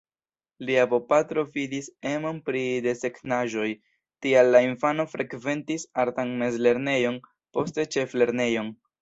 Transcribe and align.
Lia 0.67 0.83
bopatro 0.91 1.41
vidis 1.57 1.89
emon 2.11 2.39
pri 2.47 2.63
desegnaĵoj, 2.85 3.67
tial 4.27 4.49
la 4.57 4.63
infano 4.69 5.07
frekventis 5.13 5.87
artan 6.07 6.35
mezlernejon, 6.41 7.23
poste 7.61 7.89
ĉeflernejon. 7.99 8.75